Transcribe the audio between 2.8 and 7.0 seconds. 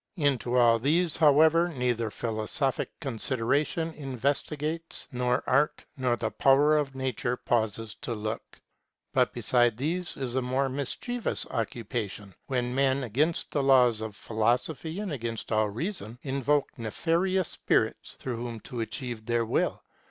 consideration investigates, nor art, nor the power of